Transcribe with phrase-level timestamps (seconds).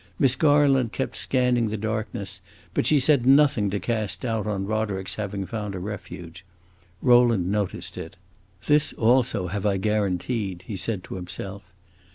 [0.17, 2.41] Miss Garland kept scanning the darkness,
[2.73, 6.43] but she said nothing to cast doubt on Roderick's having found a refuge.
[7.03, 8.15] Rowland noticed it.
[8.65, 11.61] "This also have I guaranteed!" he said to himself.